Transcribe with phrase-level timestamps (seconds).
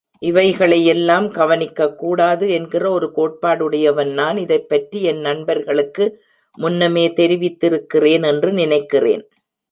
[0.21, 6.05] இவைகளை யெல்லாம் கவனிக்கக்கூடாது என்கிற ஒரு கோட்பாடுடையவன் நான் இதைப்பற்றி என் நண்பர்களுக்கு
[6.57, 9.23] முன்னமே தெரிவித்திருக்கிறேன் என்று நினைக்கிறேன்.